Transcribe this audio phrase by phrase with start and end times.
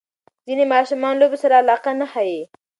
[0.45, 2.41] ځینې ماشومان لوبو سره علاقه نه ښیي.